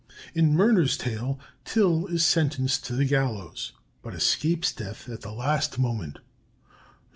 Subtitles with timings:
[0.33, 5.77] In Murner's tale, Till is sentenced to the gallows, but escapes death at the last
[5.77, 6.17] moment.